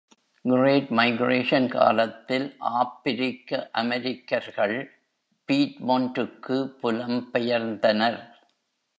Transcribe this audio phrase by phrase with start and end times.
[0.45, 2.55] Great Migration காலத்தில்
[2.59, 3.69] ஆப்பிரிக்க
[3.71, 4.75] அமெரிக்கர்கள்
[5.49, 8.19] Piedmont-க்கு புலம் பெயர்ந்தனர்.